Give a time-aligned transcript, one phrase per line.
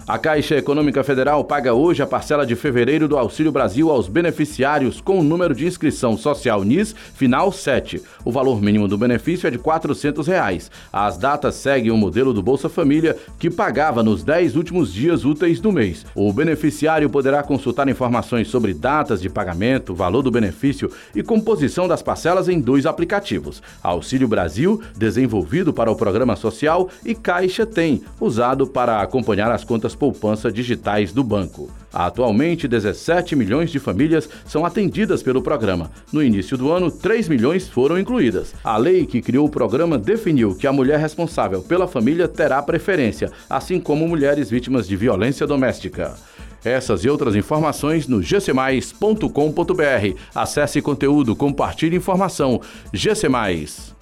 [0.06, 5.00] A Caixa Econômica Federal paga hoje a parcela de fevereiro do Auxílio Brasil aos beneficiários
[5.00, 8.02] com o número de inscrição social NIS final 7.
[8.24, 10.72] O valor mínimo do benefício é de 400 reais.
[10.92, 15.60] As datas seguem o modelo do Bolsa Família, que pagava nos 10 últimos dias úteis
[15.60, 16.04] do mês.
[16.16, 22.02] O beneficiário poderá consultar informações sobre datas de pagamento, valor do benefício e composição das
[22.02, 28.66] parcelas em dois aplicativos: Auxílio Brasil, desenvolvido para o programa social, e Caixa Tem, usado
[28.66, 31.70] para acompanhar as contas poupança digitais do banco.
[31.92, 35.90] Atualmente, 17 milhões de famílias são atendidas pelo programa.
[36.12, 38.54] No início do ano, 3 milhões foram incluídas.
[38.64, 43.30] A lei que criou o programa definiu que a mulher responsável pela família terá preferência,
[43.48, 46.14] assim como mulheres vítimas de violência doméstica.
[46.64, 50.16] Essas e outras informações no gcmais.com.br.
[50.34, 52.60] Acesse conteúdo, compartilhe informação.
[52.92, 53.92] GC Mais.